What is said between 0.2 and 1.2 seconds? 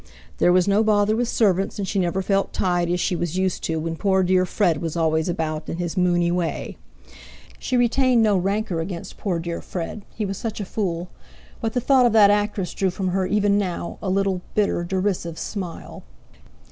There was no bother